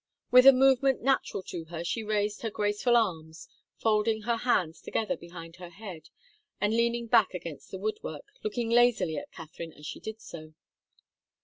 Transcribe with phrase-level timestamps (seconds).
[0.31, 5.15] With a movement natural to her she raised her graceful arms, folding her hands together
[5.15, 6.09] behind her head,
[6.59, 10.55] and leaning back against the woodwork, looking lazily at Katharine as she did so.